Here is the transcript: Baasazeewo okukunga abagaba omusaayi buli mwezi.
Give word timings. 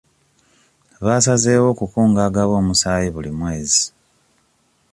Baasazeewo 1.05 1.67
okukunga 1.73 2.19
abagaba 2.23 2.53
omusaayi 2.61 3.09
buli 3.15 3.31
mwezi. 3.37 3.83